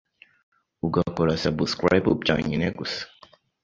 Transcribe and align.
ugakora 0.85 1.31
Subscribe 1.43 2.09
byonyine 2.21 2.67
gusa 2.77 3.01